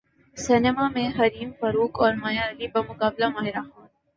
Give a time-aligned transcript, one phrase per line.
[0.37, 3.87] سینماں میں حریم فاروق اور مایا علی بمقابلہ ماہرہ خان